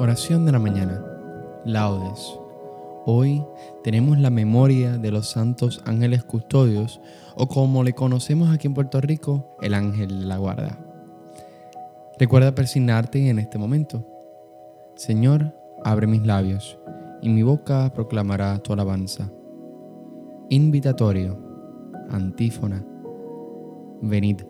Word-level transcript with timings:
Oración 0.00 0.46
de 0.46 0.52
la 0.52 0.58
mañana. 0.58 1.04
Laudes. 1.66 2.40
Hoy 3.04 3.44
tenemos 3.84 4.18
la 4.18 4.30
memoria 4.30 4.96
de 4.96 5.10
los 5.10 5.28
santos 5.28 5.82
ángeles 5.84 6.24
custodios 6.24 7.02
o 7.36 7.48
como 7.48 7.84
le 7.84 7.92
conocemos 7.92 8.48
aquí 8.48 8.66
en 8.66 8.72
Puerto 8.72 9.02
Rico, 9.02 9.58
el 9.60 9.74
ángel 9.74 10.20
de 10.20 10.24
la 10.26 10.38
guarda. 10.38 10.78
Recuerda 12.18 12.54
persignarte 12.54 13.28
en 13.28 13.40
este 13.40 13.58
momento. 13.58 14.08
Señor, 14.96 15.54
abre 15.84 16.06
mis 16.06 16.24
labios 16.24 16.78
y 17.20 17.28
mi 17.28 17.42
boca 17.42 17.92
proclamará 17.92 18.58
tu 18.60 18.72
alabanza. 18.72 19.30
Invitatorio. 20.48 21.38
Antífona. 22.08 22.82
Venid, 24.00 24.44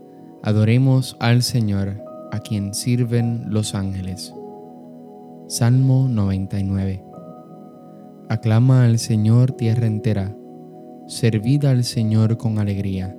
adoremos 0.45 1.17
al 1.19 1.43
Señor, 1.43 2.01
a 2.31 2.39
quien 2.39 2.73
sirven 2.73 3.47
los 3.49 3.75
ángeles. 3.75 4.33
Salmo 5.51 6.07
99. 6.09 7.03
Aclama 8.29 8.85
al 8.85 9.01
Señor 9.01 9.51
tierra 9.51 9.89
entera, 9.89 10.39
servid 11.09 11.65
al 11.65 11.83
Señor 11.83 12.37
con 12.37 12.61
alegría, 12.61 13.19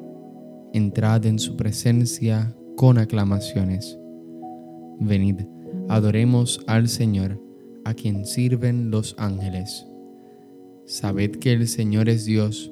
entrad 0.72 1.26
en 1.26 1.40
su 1.40 1.58
presencia 1.58 2.56
con 2.78 3.00
aclamaciones. 3.00 4.00
Venid, 5.02 5.42
adoremos 5.90 6.64
al 6.68 6.88
Señor, 6.88 7.38
a 7.84 7.94
quien 7.96 8.26
sirven 8.26 8.92
los 8.92 9.14
ángeles. 9.18 9.86
Sabed 10.86 11.32
que 11.32 11.52
el 11.52 11.68
Señor 11.68 12.08
es 12.08 12.24
Dios, 12.24 12.72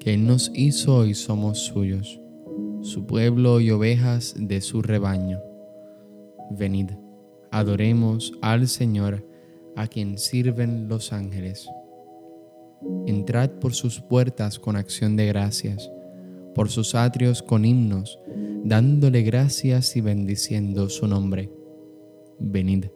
que 0.00 0.14
Él 0.14 0.26
nos 0.26 0.50
hizo 0.54 1.04
y 1.04 1.12
somos 1.12 1.58
suyos, 1.58 2.22
su 2.80 3.04
pueblo 3.04 3.60
y 3.60 3.70
ovejas 3.70 4.34
de 4.38 4.62
su 4.62 4.80
rebaño. 4.80 5.40
Venid 6.50 7.03
Adoremos 7.54 8.32
al 8.42 8.66
Señor, 8.66 9.24
a 9.76 9.86
quien 9.86 10.18
sirven 10.18 10.88
los 10.88 11.12
ángeles. 11.12 11.70
Entrad 13.06 13.48
por 13.60 13.74
sus 13.74 14.00
puertas 14.00 14.58
con 14.58 14.74
acción 14.74 15.14
de 15.14 15.26
gracias, 15.26 15.88
por 16.56 16.68
sus 16.68 16.96
atrios 16.96 17.44
con 17.44 17.64
himnos, 17.64 18.18
dándole 18.64 19.22
gracias 19.22 19.94
y 19.94 20.00
bendiciendo 20.00 20.88
su 20.88 21.06
nombre. 21.06 21.48
Venid, 22.40 22.86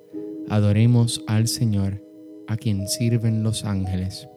adoremos 0.48 1.22
al 1.28 1.46
Señor, 1.46 2.04
a 2.48 2.56
quien 2.56 2.88
sirven 2.88 3.44
los 3.44 3.64
ángeles. 3.64 4.28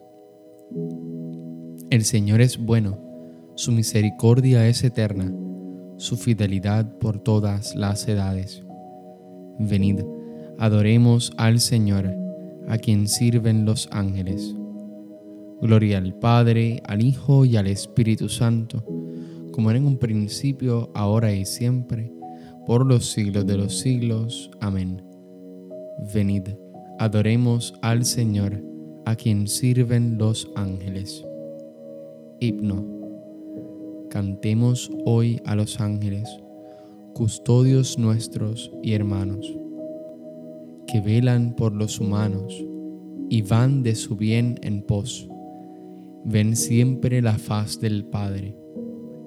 El 1.90 2.04
Señor 2.04 2.42
es 2.42 2.58
bueno, 2.58 2.96
su 3.56 3.72
misericordia 3.72 4.68
es 4.68 4.84
eterna, 4.84 5.34
su 5.96 6.16
fidelidad 6.16 6.96
por 6.98 7.18
todas 7.18 7.74
las 7.74 8.06
edades. 8.06 8.62
Venid, 9.64 10.00
adoremos 10.58 11.32
al 11.36 11.60
Señor, 11.60 12.12
a 12.66 12.78
quien 12.78 13.06
sirven 13.06 13.64
los 13.64 13.88
ángeles. 13.92 14.56
Gloria 15.60 15.98
al 15.98 16.14
Padre, 16.18 16.82
al 16.84 17.00
Hijo 17.00 17.44
y 17.44 17.56
al 17.56 17.68
Espíritu 17.68 18.28
Santo, 18.28 18.84
como 19.52 19.70
era 19.70 19.78
en 19.78 19.86
un 19.86 19.98
principio, 19.98 20.90
ahora 20.94 21.32
y 21.32 21.44
siempre, 21.44 22.12
por 22.66 22.84
los 22.84 23.12
siglos 23.12 23.46
de 23.46 23.56
los 23.56 23.78
siglos. 23.78 24.50
Amén. 24.60 25.00
Venid, 26.12 26.48
adoremos 26.98 27.74
al 27.82 28.04
Señor, 28.04 28.64
a 29.04 29.14
quien 29.14 29.46
sirven 29.46 30.18
los 30.18 30.50
ángeles. 30.56 31.24
Himno. 32.40 32.84
Cantemos 34.10 34.90
hoy 35.04 35.40
a 35.46 35.54
los 35.54 35.80
ángeles 35.80 36.28
custodios 37.12 37.98
nuestros 37.98 38.72
y 38.82 38.94
hermanos, 38.94 39.46
que 40.86 41.00
velan 41.00 41.54
por 41.54 41.72
los 41.72 42.00
humanos 42.00 42.64
y 43.28 43.42
van 43.42 43.82
de 43.82 43.94
su 43.94 44.16
bien 44.16 44.58
en 44.62 44.82
pos. 44.82 45.28
Ven 46.24 46.56
siempre 46.56 47.20
la 47.20 47.34
faz 47.38 47.80
del 47.80 48.04
Padre. 48.04 48.56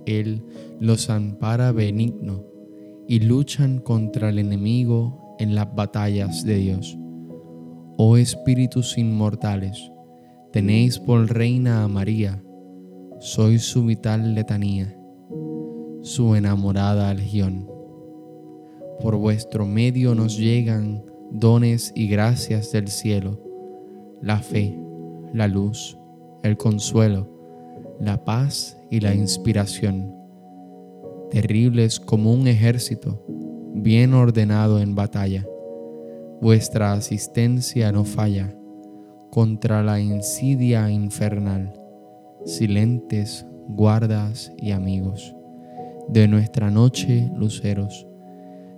Él 0.06 0.44
los 0.80 1.10
ampara 1.10 1.72
benigno 1.72 2.44
y 3.08 3.20
luchan 3.20 3.80
contra 3.80 4.30
el 4.30 4.40
enemigo 4.40 5.36
en 5.40 5.54
las 5.54 5.74
batallas 5.76 6.44
de 6.44 6.56
Dios. 6.56 6.98
Oh 7.98 8.18
espíritus 8.18 8.98
inmortales, 8.98 9.92
tenéis 10.52 11.00
por 11.00 11.32
reina 11.32 11.84
a 11.84 11.88
María, 11.88 12.44
sois 13.20 13.64
su 13.64 13.86
vital 13.86 14.34
letanía, 14.34 14.98
su 16.02 16.36
enamorada 16.36 17.14
legión 17.14 17.75
por 19.00 19.16
vuestro 19.18 19.66
medio 19.66 20.16
nos 20.16 20.38
llegan 20.38 21.04
dones 21.32 21.92
y 21.96 22.08
gracias 22.08 22.72
del 22.72 22.88
cielo, 22.88 23.40
la 24.22 24.40
fe, 24.40 24.78
la 25.34 25.48
luz, 25.48 25.98
el 26.44 26.58
consuelo, 26.58 27.30
la 28.00 28.24
paz 28.24 28.78
y 28.90 29.00
la 29.00 29.14
inspiración, 29.14 30.14
terribles 31.30 32.00
como 32.00 32.34
un 32.34 32.48
ejército, 32.48 33.24
bien 33.74 34.14
ordenado 34.14 34.80
en 34.80 34.96
batalla. 34.96 35.46
Vuestra 36.42 36.94
asistencia 36.94 37.92
no 37.92 38.06
falla 38.06 38.56
contra 39.32 39.84
la 39.84 40.00
insidia 40.00 40.90
infernal, 40.90 41.74
silentes, 42.46 43.46
guardas 43.68 44.54
y 44.58 44.72
amigos, 44.72 45.36
de 46.08 46.28
nuestra 46.28 46.70
noche 46.70 47.30
luceros 47.36 48.08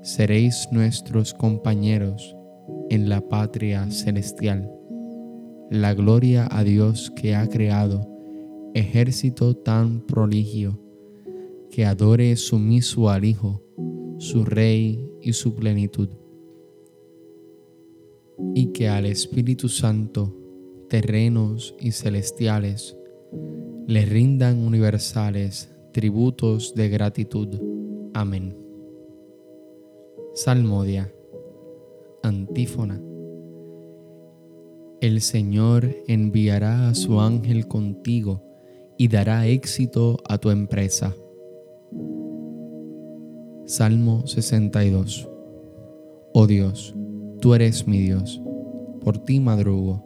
seréis 0.07 0.69
nuestros 0.71 1.33
compañeros 1.33 2.33
en 2.89 3.09
la 3.09 3.19
patria 3.19 3.91
celestial. 3.91 4.71
La 5.69 5.93
gloria 5.93 6.47
a 6.49 6.63
Dios 6.63 7.11
que 7.13 7.35
ha 7.35 7.45
creado 7.49 8.07
ejército 8.73 9.57
tan 9.57 9.99
proligio, 9.99 10.79
que 11.69 11.83
adore 11.83 12.37
sumiso 12.37 13.09
al 13.09 13.25
Hijo, 13.25 13.61
su 14.17 14.45
Rey 14.45 15.05
y 15.21 15.33
su 15.33 15.53
plenitud, 15.55 16.07
y 18.55 18.67
que 18.67 18.87
al 18.87 19.05
Espíritu 19.07 19.67
Santo, 19.67 20.33
terrenos 20.87 21.75
y 21.81 21.91
celestiales, 21.91 22.95
le 23.87 24.05
rindan 24.05 24.59
universales 24.59 25.69
tributos 25.91 26.73
de 26.75 26.87
gratitud. 26.87 27.49
Amén. 28.13 28.66
Salmodia. 30.37 31.11
Antífona. 32.21 33.01
El 35.01 35.21
Señor 35.21 35.95
enviará 36.07 36.89
a 36.89 36.93
su 36.93 37.19
ángel 37.19 37.67
contigo 37.67 38.43
y 38.99 39.07
dará 39.07 39.47
éxito 39.47 40.19
a 40.29 40.37
tu 40.37 40.51
empresa. 40.51 41.15
Salmo 43.65 44.27
62. 44.27 45.27
Oh 46.35 46.45
Dios, 46.45 46.95
tú 47.41 47.55
eres 47.55 47.87
mi 47.87 47.97
Dios, 47.97 48.39
por 49.01 49.17
ti 49.17 49.39
madrugo. 49.39 50.03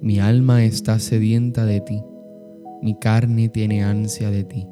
Mi 0.00 0.20
alma 0.20 0.64
está 0.64 1.00
sedienta 1.00 1.66
de 1.66 1.80
ti, 1.80 2.00
mi 2.80 2.96
carne 2.96 3.48
tiene 3.48 3.82
ansia 3.82 4.30
de 4.30 4.44
ti, 4.44 4.68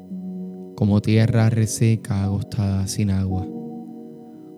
como 0.77 1.01
tierra 1.01 1.49
reseca 1.49 2.23
agostada 2.23 2.87
sin 2.87 3.11
agua 3.11 3.45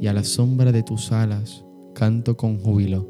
y 0.00 0.06
a 0.06 0.12
la 0.12 0.24
sombra 0.24 0.72
de 0.72 0.82
tus 0.82 1.12
alas 1.12 1.64
canto 1.94 2.36
con 2.36 2.58
júbilo. 2.58 3.08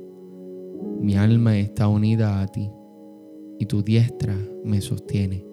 Mi 1.01 1.17
alma 1.17 1.59
está 1.59 1.89
unida 1.89 2.41
a 2.41 2.47
ti 2.47 2.71
y 3.59 3.67
tu 3.67 3.83
diestra 3.83 4.37
me 4.65 4.81
sostiene. 4.81 5.45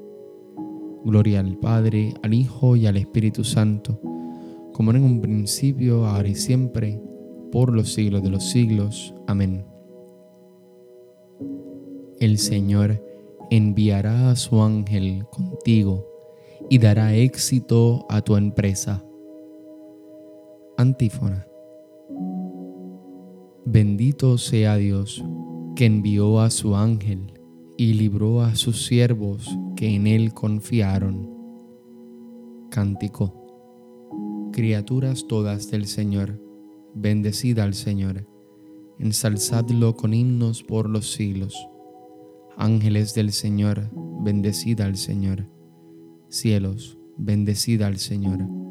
Gloria 1.03 1.39
al 1.39 1.57
Padre, 1.57 2.13
al 2.21 2.33
Hijo 2.33 2.75
y 2.75 2.85
al 2.85 2.97
Espíritu 2.97 3.43
Santo, 3.43 3.99
como 4.73 4.91
en 4.91 5.03
un 5.03 5.21
principio, 5.21 6.05
ahora 6.05 6.27
y 6.27 6.35
siempre, 6.35 7.01
por 7.51 7.73
los 7.73 7.93
siglos 7.93 8.21
de 8.23 8.29
los 8.29 8.49
siglos. 8.49 9.13
Amén. 9.27 9.65
El 12.19 12.37
Señor 12.37 13.03
enviará 13.49 14.29
a 14.29 14.35
su 14.35 14.61
ángel 14.61 15.25
contigo 15.31 16.07
y 16.69 16.77
dará 16.77 17.15
éxito 17.15 18.05
a 18.09 18.21
tu 18.21 18.37
empresa 18.37 19.03
Antífona. 20.81 21.45
Bendito 23.65 24.39
sea 24.39 24.77
Dios, 24.77 25.23
que 25.75 25.85
envió 25.85 26.39
a 26.39 26.49
su 26.49 26.75
ángel 26.75 27.39
y 27.77 27.93
libró 27.93 28.41
a 28.41 28.55
sus 28.55 28.87
siervos 28.87 29.47
que 29.75 29.93
en 29.93 30.07
él 30.07 30.33
confiaron. 30.33 31.29
Cántico. 32.71 34.49
Criaturas 34.53 35.27
todas 35.27 35.69
del 35.69 35.85
Señor, 35.85 36.41
bendecida 36.95 37.63
al 37.63 37.75
Señor, 37.75 38.27
ensalzadlo 38.97 39.95
con 39.95 40.15
himnos 40.15 40.63
por 40.63 40.89
los 40.89 41.11
siglos. 41.11 41.55
Ángeles 42.57 43.13
del 43.13 43.33
Señor, 43.33 43.91
bendecida 44.23 44.85
al 44.85 44.97
Señor. 44.97 45.47
Cielos, 46.29 46.97
bendecida 47.17 47.85
al 47.85 47.99
Señor. 47.99 48.70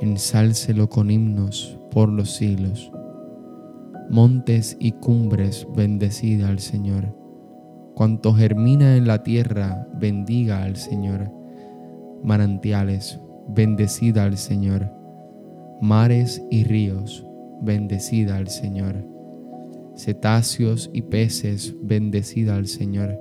Ensálcelo 0.00 0.88
con 0.88 1.10
himnos 1.10 1.78
por 1.90 2.08
los 2.08 2.36
siglos 2.36 2.92
montes 4.08 4.76
y 4.80 4.92
cumbres, 4.92 5.66
bendecida 5.76 6.48
al 6.48 6.58
Señor. 6.58 7.14
Cuanto 7.94 8.32
germina 8.32 8.96
en 8.96 9.06
la 9.06 9.22
tierra, 9.22 9.86
bendiga 9.94 10.62
al 10.62 10.76
Señor. 10.76 11.30
Manantiales, 12.22 13.20
bendecida 13.48 14.24
al 14.24 14.38
Señor. 14.38 14.90
Mares 15.80 16.42
y 16.50 16.64
ríos, 16.64 17.26
bendecida 17.60 18.36
al 18.36 18.48
Señor. 18.48 19.04
Cetáceos 19.96 20.90
y 20.92 21.02
peces, 21.02 21.74
bendecida 21.82 22.56
al 22.56 22.66
Señor. 22.66 23.18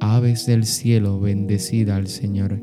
Aves 0.00 0.46
del 0.46 0.64
cielo, 0.64 1.20
bendecida 1.20 1.96
al 1.96 2.06
Señor. 2.06 2.62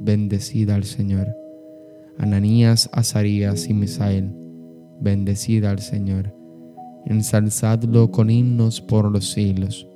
bendecida 0.00 0.74
al 0.74 0.84
Señor 0.84 1.34
Ananías, 2.18 2.88
Azarías 2.92 3.68
y 3.68 3.74
Misael, 3.74 4.32
bendecida 5.00 5.70
al 5.70 5.80
Señor, 5.80 6.34
ensalzadlo 7.06 8.10
con 8.10 8.30
himnos 8.30 8.80
por 8.80 9.10
los 9.10 9.32
siglos. 9.32 9.88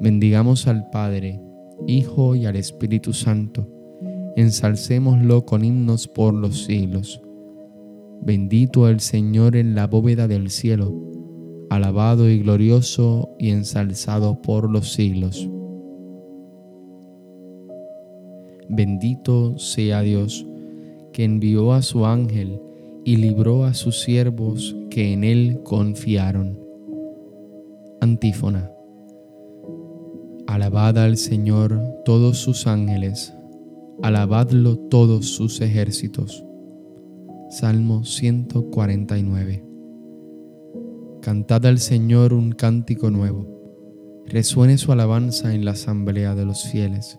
Bendigamos 0.00 0.66
al 0.66 0.90
Padre, 0.90 1.40
Hijo 1.86 2.34
y 2.34 2.46
al 2.46 2.56
Espíritu 2.56 3.12
Santo, 3.12 3.68
ensalcémoslo 4.36 5.44
con 5.44 5.64
himnos 5.64 6.08
por 6.08 6.34
los 6.34 6.64
siglos. 6.64 7.22
Bendito 8.20 8.88
el 8.88 8.98
Señor 8.98 9.54
en 9.54 9.76
la 9.76 9.86
bóveda 9.86 10.26
del 10.26 10.50
cielo, 10.50 10.92
alabado 11.70 12.28
y 12.28 12.40
glorioso 12.40 13.30
y 13.38 13.50
ensalzado 13.50 14.42
por 14.42 14.68
los 14.68 14.92
siglos. 14.92 15.48
Bendito 18.68 19.58
sea 19.58 20.02
Dios 20.02 20.46
que 21.12 21.24
envió 21.24 21.72
a 21.72 21.82
su 21.82 22.06
ángel 22.06 22.60
y 23.04 23.16
libró 23.16 23.64
a 23.64 23.74
sus 23.74 24.00
siervos 24.00 24.76
que 24.90 25.12
en 25.12 25.24
él 25.24 25.60
confiaron. 25.64 26.58
Antífona. 28.00 28.70
Alabad 30.46 30.98
al 30.98 31.16
Señor 31.16 31.80
todos 32.04 32.38
sus 32.38 32.66
ángeles, 32.66 33.34
alabadlo 34.02 34.76
todos 34.76 35.26
sus 35.26 35.60
ejércitos. 35.60 36.44
Salmo 37.50 38.04
149. 38.04 39.64
Cantad 41.22 41.66
al 41.66 41.78
Señor 41.78 42.32
un 42.32 42.52
cántico 42.52 43.10
nuevo, 43.10 44.24
resuene 44.26 44.78
su 44.78 44.92
alabanza 44.92 45.54
en 45.54 45.64
la 45.64 45.72
asamblea 45.72 46.34
de 46.34 46.44
los 46.44 46.64
fieles, 46.64 47.18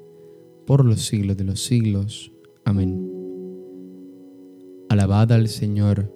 por 0.71 0.85
los 0.85 1.01
siglos 1.05 1.35
de 1.35 1.43
los 1.43 1.65
siglos. 1.65 2.31
Amén. 2.63 3.05
Alabad 4.87 5.33
al 5.33 5.49
Señor 5.49 6.09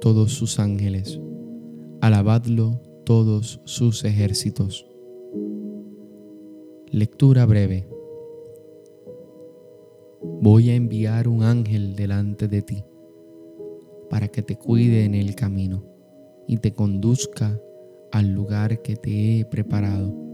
todos 0.00 0.32
sus 0.32 0.58
ángeles, 0.58 1.20
alabadlo 2.00 2.80
todos 3.04 3.60
sus 3.66 4.06
ejércitos. 4.06 4.86
Lectura 6.90 7.44
breve. 7.44 7.86
Voy 10.40 10.70
a 10.70 10.74
enviar 10.74 11.28
un 11.28 11.42
ángel 11.42 11.94
delante 11.94 12.48
de 12.48 12.62
ti 12.62 12.82
para 14.08 14.28
que 14.28 14.40
te 14.40 14.56
cuide 14.56 15.04
en 15.04 15.14
el 15.14 15.34
camino 15.34 15.84
y 16.46 16.56
te 16.56 16.72
conduzca 16.72 17.60
al 18.10 18.32
lugar 18.32 18.80
que 18.80 18.96
te 18.96 19.40
he 19.40 19.44
preparado. 19.44 20.27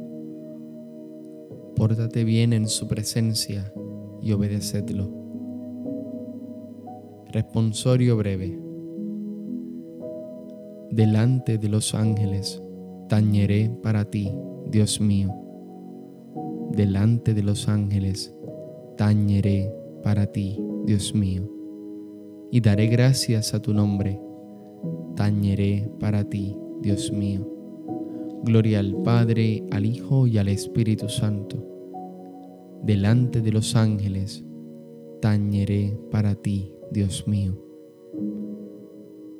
Pórtate 1.76 2.24
bien 2.24 2.52
en 2.52 2.68
su 2.68 2.86
presencia 2.86 3.72
y 4.22 4.32
obedecedlo 4.32 5.24
Responsorio 7.34 8.16
breve. 8.16 8.56
Delante 10.92 11.58
de 11.58 11.68
los 11.68 11.92
ángeles 11.92 12.62
tañeré 13.08 13.76
para 13.82 14.04
ti, 14.04 14.30
Dios 14.70 15.00
mío, 15.00 15.34
delante 16.70 17.34
de 17.34 17.42
los 17.42 17.68
ángeles, 17.68 18.32
tañeré 18.96 19.74
para 20.04 20.26
ti, 20.26 20.60
Dios 20.86 21.12
mío, 21.12 21.50
y 22.52 22.60
daré 22.60 22.86
gracias 22.86 23.52
a 23.52 23.60
tu 23.60 23.74
nombre, 23.74 24.20
tañeré 25.16 25.90
para 25.98 26.22
ti, 26.22 26.56
Dios 26.82 27.12
mío. 27.12 27.53
Gloria 28.44 28.80
al 28.80 28.94
Padre, 29.02 29.64
al 29.70 29.86
Hijo 29.86 30.26
y 30.26 30.36
al 30.36 30.48
Espíritu 30.48 31.08
Santo. 31.08 31.66
Delante 32.82 33.40
de 33.40 33.50
los 33.50 33.74
ángeles, 33.74 34.44
tañeré 35.22 35.98
para 36.10 36.34
ti, 36.34 36.70
Dios 36.92 37.26
mío. 37.26 37.58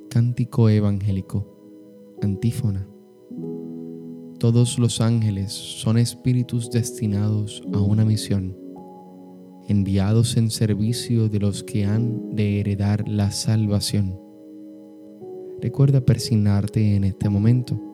Cántico 0.08 0.70
evangélico, 0.70 2.16
antífona. 2.22 2.88
Todos 4.38 4.78
los 4.78 5.02
ángeles 5.02 5.52
son 5.52 5.98
espíritus 5.98 6.70
destinados 6.70 7.62
a 7.74 7.80
una 7.80 8.06
misión, 8.06 8.56
enviados 9.68 10.38
en 10.38 10.50
servicio 10.50 11.28
de 11.28 11.40
los 11.40 11.62
que 11.62 11.84
han 11.84 12.34
de 12.34 12.60
heredar 12.60 13.06
la 13.06 13.30
salvación. 13.32 14.18
Recuerda 15.60 16.00
persignarte 16.00 16.96
en 16.96 17.04
este 17.04 17.28
momento. 17.28 17.93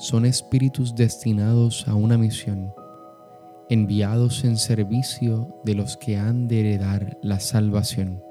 son 0.00 0.24
espíritus 0.24 0.94
destinados 0.94 1.86
a 1.86 1.94
una 1.94 2.16
misión, 2.16 2.72
enviados 3.68 4.44
en 4.44 4.56
servicio 4.56 5.60
de 5.62 5.74
los 5.74 5.98
que 5.98 6.16
han 6.16 6.48
de 6.48 6.60
heredar 6.60 7.18
la 7.22 7.38
salvación. 7.38 8.22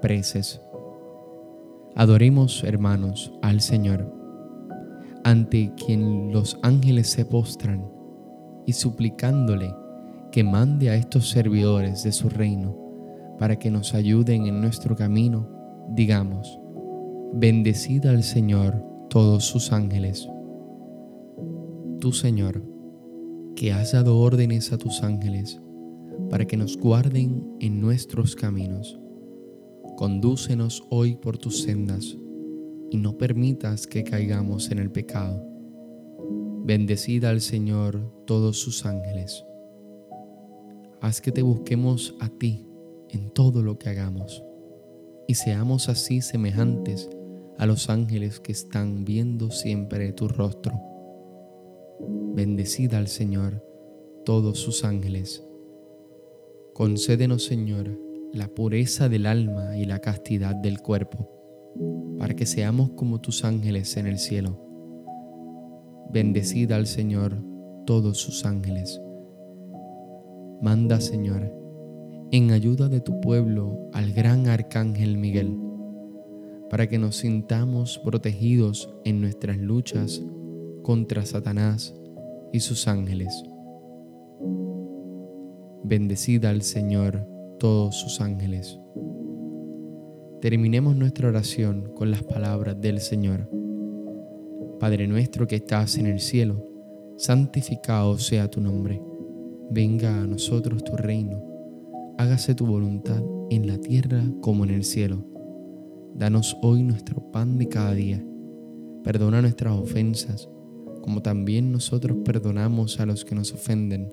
Preces. 0.00 0.62
Adoremos, 1.96 2.62
hermanos, 2.62 3.32
al 3.42 3.60
Señor 3.60 4.16
ante 5.24 5.72
quien 5.74 6.32
los 6.32 6.56
ángeles 6.62 7.10
se 7.10 7.24
postran 7.24 7.84
y 8.64 8.72
suplicándole 8.74 9.74
que 10.30 10.44
mande 10.44 10.88
a 10.90 10.94
estos 10.94 11.30
servidores 11.30 12.04
de 12.04 12.12
su 12.12 12.28
reino 12.28 12.76
para 13.40 13.58
que 13.58 13.72
nos 13.72 13.92
ayuden 13.92 14.46
en 14.46 14.60
nuestro 14.60 14.94
camino, 14.94 15.48
digamos, 15.90 16.60
bendecida 17.32 18.10
al 18.10 18.22
Señor 18.22 18.88
todos 19.08 19.44
sus 19.44 19.72
ángeles. 19.72 20.28
Tú, 22.00 22.12
Señor, 22.12 22.62
que 23.56 23.72
has 23.72 23.92
dado 23.92 24.18
órdenes 24.18 24.72
a 24.72 24.78
tus 24.78 25.02
ángeles 25.02 25.60
para 26.30 26.46
que 26.46 26.56
nos 26.56 26.76
guarden 26.76 27.56
en 27.60 27.80
nuestros 27.80 28.36
caminos, 28.36 29.00
condúcenos 29.96 30.84
hoy 30.90 31.16
por 31.16 31.38
tus 31.38 31.62
sendas 31.62 32.16
y 32.90 32.98
no 32.98 33.16
permitas 33.16 33.86
que 33.86 34.04
caigamos 34.04 34.70
en 34.70 34.78
el 34.78 34.90
pecado. 34.90 35.42
Bendecida 36.64 37.30
al 37.30 37.40
Señor 37.40 38.12
todos 38.26 38.58
sus 38.58 38.84
ángeles. 38.84 39.44
Haz 41.00 41.20
que 41.20 41.32
te 41.32 41.42
busquemos 41.42 42.14
a 42.20 42.28
ti 42.28 42.66
en 43.08 43.30
todo 43.30 43.62
lo 43.62 43.78
que 43.78 43.88
hagamos 43.88 44.44
y 45.26 45.34
seamos 45.34 45.88
así 45.88 46.20
semejantes 46.20 47.08
a 47.58 47.66
los 47.66 47.90
ángeles 47.90 48.40
que 48.40 48.52
están 48.52 49.04
viendo 49.04 49.50
siempre 49.50 50.12
tu 50.12 50.28
rostro. 50.28 50.80
Bendecida 52.34 52.98
al 52.98 53.08
Señor 53.08 53.64
todos 54.24 54.58
sus 54.58 54.84
ángeles. 54.84 55.44
Concédenos, 56.72 57.44
Señor, 57.44 57.98
la 58.32 58.48
pureza 58.48 59.08
del 59.08 59.26
alma 59.26 59.76
y 59.76 59.84
la 59.84 59.98
castidad 59.98 60.54
del 60.54 60.80
cuerpo 60.80 61.34
para 62.18 62.34
que 62.34 62.46
seamos 62.46 62.90
como 62.90 63.20
tus 63.20 63.44
ángeles 63.44 63.96
en 63.96 64.06
el 64.06 64.18
cielo. 64.18 64.58
Bendecida 66.12 66.76
al 66.76 66.86
Señor 66.86 67.36
todos 67.86 68.18
sus 68.18 68.44
ángeles. 68.44 69.00
Manda, 70.60 71.00
Señor, 71.00 71.52
en 72.30 72.50
ayuda 72.50 72.88
de 72.88 73.00
tu 73.00 73.20
pueblo 73.20 73.88
al 73.92 74.12
gran 74.12 74.48
arcángel 74.48 75.16
Miguel, 75.16 75.56
para 76.70 76.88
que 76.88 76.98
nos 76.98 77.16
sintamos 77.16 77.98
protegidos 77.98 78.92
en 79.04 79.20
nuestras 79.20 79.58
luchas 79.58 80.22
contra 80.82 81.24
Satanás 81.24 81.94
y 82.52 82.60
sus 82.60 82.88
ángeles. 82.88 83.42
Bendecida 85.84 86.50
al 86.50 86.62
Señor 86.62 87.26
todos 87.58 87.96
sus 87.96 88.20
ángeles. 88.20 88.78
Terminemos 90.40 90.94
nuestra 90.94 91.28
oración 91.28 91.92
con 91.94 92.10
las 92.10 92.22
palabras 92.22 92.80
del 92.80 93.00
Señor. 93.00 93.50
Padre 94.78 95.08
nuestro 95.08 95.48
que 95.48 95.56
estás 95.56 95.98
en 95.98 96.06
el 96.06 96.20
cielo, 96.20 96.64
santificado 97.16 98.18
sea 98.18 98.48
tu 98.48 98.60
nombre. 98.60 99.02
Venga 99.70 100.22
a 100.22 100.26
nosotros 100.26 100.84
tu 100.84 100.96
reino. 100.96 101.42
Hágase 102.18 102.54
tu 102.54 102.66
voluntad 102.66 103.22
en 103.50 103.66
la 103.66 103.78
tierra 103.78 104.22
como 104.40 104.64
en 104.64 104.70
el 104.70 104.84
cielo. 104.84 105.24
Danos 106.18 106.58
hoy 106.62 106.82
nuestro 106.82 107.22
pan 107.30 107.58
de 107.58 107.68
cada 107.68 107.94
día. 107.94 108.20
Perdona 109.04 109.40
nuestras 109.40 109.78
ofensas, 109.78 110.50
como 111.00 111.22
también 111.22 111.70
nosotros 111.70 112.18
perdonamos 112.24 112.98
a 112.98 113.06
los 113.06 113.24
que 113.24 113.36
nos 113.36 113.54
ofenden. 113.54 114.12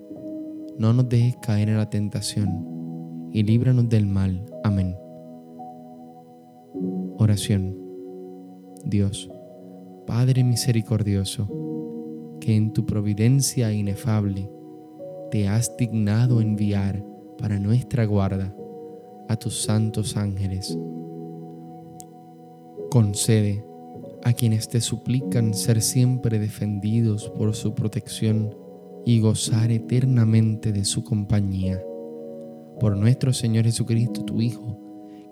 No 0.77 0.93
nos 0.93 1.09
dejes 1.09 1.35
caer 1.37 1.67
en 1.67 1.77
la 1.77 1.89
tentación, 1.89 3.29
y 3.33 3.41
líbranos 3.41 3.89
del 3.89 4.05
mal. 4.05 4.45
Amén. 4.63 4.95
Oración. 7.17 7.75
Dios, 8.83 9.27
Padre 10.05 10.43
misericordioso, 10.43 11.49
que 12.39 12.55
en 12.55 12.71
tu 12.71 12.85
providencia 12.85 13.73
inefable 13.73 14.47
te 15.31 15.47
has 15.47 15.75
dignado 15.75 16.39
enviar 16.39 17.03
para 17.39 17.57
nuestra 17.57 18.05
guarda 18.05 18.55
a 19.27 19.35
tus 19.37 19.63
santos 19.63 20.15
ángeles. 20.15 20.77
Concede 22.95 23.61
a 24.23 24.31
quienes 24.31 24.69
te 24.69 24.79
suplican 24.79 25.53
ser 25.53 25.81
siempre 25.81 26.39
defendidos 26.39 27.29
por 27.37 27.53
su 27.53 27.75
protección 27.75 28.55
y 29.05 29.19
gozar 29.19 29.69
eternamente 29.69 30.71
de 30.71 30.85
su 30.85 31.03
compañía. 31.03 31.83
Por 32.79 32.95
nuestro 32.95 33.33
Señor 33.33 33.65
Jesucristo, 33.65 34.23
tu 34.23 34.39
Hijo, 34.41 34.79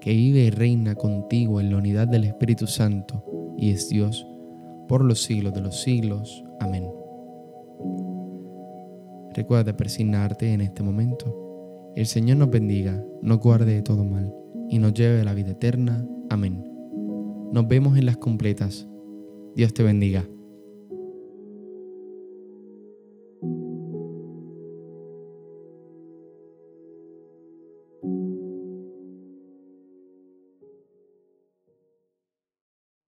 que 0.02 0.12
vive 0.12 0.42
y 0.42 0.50
reina 0.50 0.94
contigo 0.96 1.62
en 1.62 1.72
la 1.72 1.78
unidad 1.78 2.06
del 2.10 2.26
Espíritu 2.26 2.68
Santo 2.68 3.24
y 3.58 3.72
es 3.72 3.88
Dios 3.88 4.28
por 4.90 5.06
los 5.06 5.24
siglos 5.24 5.54
de 5.54 5.62
los 5.62 5.80
siglos. 5.84 6.44
Amén. 6.60 6.86
Recuerda 9.34 9.78
persignarte 9.78 10.52
en 10.52 10.60
este 10.60 10.84
momento. 10.84 11.94
El 11.96 12.08
Señor 12.08 12.36
nos 12.40 12.50
bendiga, 12.50 13.02
nos 13.22 13.40
guarde 13.40 13.76
de 13.76 13.84
todo 13.84 14.04
mal 14.04 14.36
y 14.68 14.80
nos 14.80 14.94
lleve 14.94 15.22
a 15.22 15.24
la 15.24 15.34
vida 15.34 15.52
eterna. 15.52 16.06
Amén. 16.30 16.73
Nos 17.54 17.68
vemos 17.68 17.96
en 18.00 18.08
las 18.08 18.18
completas. 18.18 18.88
Dios 19.56 19.76
te 19.76 19.84
bendiga. 19.84 20.28